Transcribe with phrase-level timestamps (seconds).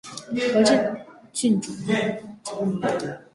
[0.53, 0.91] 和政
[1.31, 2.17] 郡主夭
[2.97, 3.21] 折。